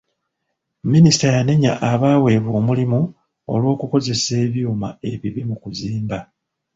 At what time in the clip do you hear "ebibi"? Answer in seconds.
5.11-5.41